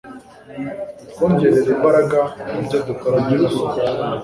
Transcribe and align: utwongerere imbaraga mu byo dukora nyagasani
utwongerere 1.03 1.69
imbaraga 1.75 2.19
mu 2.51 2.59
byo 2.65 2.77
dukora 2.87 3.17
nyagasani 3.27 3.81